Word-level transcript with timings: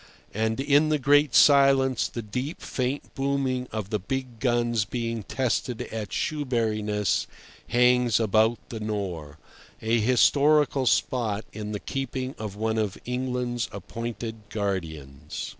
And 0.33 0.59
in 0.59 0.89
the 0.89 0.97
great 0.97 1.35
silence 1.35 2.07
the 2.07 2.23
deep, 2.23 2.59
faint 2.63 3.13
booming 3.13 3.67
of 3.71 3.91
the 3.91 3.99
big 3.99 4.39
guns 4.39 4.83
being 4.83 5.21
tested 5.21 5.83
at 5.83 6.09
Shoeburyness 6.09 7.27
hangs 7.67 8.19
about 8.19 8.57
the 8.69 8.79
Nore—a 8.79 9.99
historical 9.99 10.87
spot 10.87 11.45
in 11.53 11.71
the 11.71 11.79
keeping 11.79 12.33
of 12.39 12.55
one 12.55 12.79
of 12.79 12.97
England's 13.05 13.69
appointed 13.71 14.49
guardians. 14.49 15.49